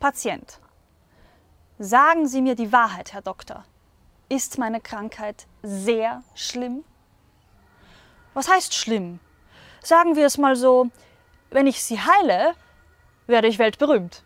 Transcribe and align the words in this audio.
Patient. 0.00 0.58
Sagen 1.78 2.26
Sie 2.26 2.40
mir 2.40 2.54
die 2.54 2.72
Wahrheit, 2.72 3.12
Herr 3.12 3.20
Doktor. 3.20 3.66
Ist 4.30 4.56
meine 4.56 4.80
Krankheit 4.80 5.46
sehr 5.62 6.22
schlimm? 6.34 6.84
Was 8.32 8.48
heißt 8.48 8.74
schlimm? 8.74 9.20
Sagen 9.82 10.16
wir 10.16 10.24
es 10.24 10.38
mal 10.38 10.56
so, 10.56 10.88
wenn 11.50 11.66
ich 11.66 11.82
sie 11.82 12.00
heile, 12.00 12.54
werde 13.26 13.48
ich 13.48 13.58
weltberühmt. 13.58 14.24